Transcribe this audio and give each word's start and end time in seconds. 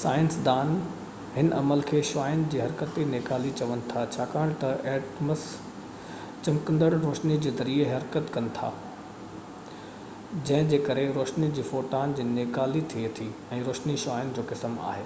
سائنسدان 0.00 0.68
هن 1.36 1.48
عمل 1.60 1.80
کي 1.86 2.00
شعاعن 2.08 2.42
جي 2.50 2.58
حرڪتي 2.64 3.06
نيڪالي 3.14 3.48
چون 3.60 3.80
ٿا 3.88 4.04
ڇاڪاڻ 4.16 4.52
تہ 4.60 4.84
ايٽمس 4.92 5.46
چمڪندڙ 6.42 6.90
روشني 6.92 7.38
جي 7.46 7.52
ذريعي 7.62 7.88
حرڪت 7.94 8.30
ڪن 8.36 8.46
ٿا 8.58 8.68
جنهن 8.82 10.70
جي 10.74 10.80
ڪري 10.90 11.08
روشني 11.18 11.48
جي 11.58 11.64
فوٽان 11.72 12.14
جي 12.20 12.28
نيڪالي 12.30 12.84
ٿئي 12.94 13.10
ٿي 13.18 13.26
۽ 13.58 13.62
روشني 13.70 13.98
شعاعن 14.04 14.32
جو 14.40 14.46
قسم 14.52 14.78
آهي 14.92 15.04